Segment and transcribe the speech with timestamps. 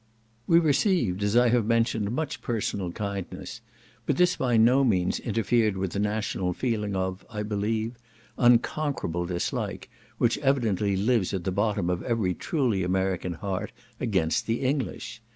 [0.47, 3.61] We received, as I have mentioned, much personal kindness;
[4.07, 7.99] but this by no means interfered with the national feeling of, I believe,
[8.35, 14.61] unconquerable dislike, which evidently lives at the bottom of every truly American heart against the
[14.61, 15.21] English.